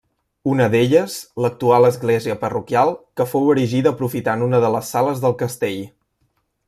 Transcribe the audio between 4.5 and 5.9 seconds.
de les sales del castell.